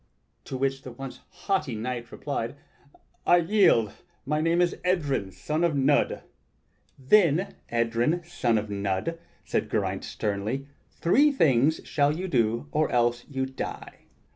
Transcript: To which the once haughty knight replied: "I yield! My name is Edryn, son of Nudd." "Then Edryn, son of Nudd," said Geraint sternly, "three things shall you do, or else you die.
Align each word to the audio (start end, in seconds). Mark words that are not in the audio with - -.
To 0.45 0.57
which 0.57 0.81
the 0.81 0.91
once 0.91 1.19
haughty 1.29 1.75
knight 1.75 2.11
replied: 2.11 2.55
"I 3.27 3.37
yield! 3.37 3.93
My 4.25 4.41
name 4.41 4.59
is 4.59 4.75
Edryn, 4.83 5.29
son 5.31 5.63
of 5.63 5.75
Nudd." 5.75 6.23
"Then 6.97 7.53
Edryn, 7.69 8.23
son 8.25 8.57
of 8.57 8.67
Nudd," 8.71 9.19
said 9.45 9.69
Geraint 9.69 10.03
sternly, 10.03 10.65
"three 10.89 11.31
things 11.31 11.81
shall 11.83 12.15
you 12.17 12.27
do, 12.27 12.67
or 12.71 12.89
else 12.91 13.25
you 13.29 13.45
die. 13.45 14.05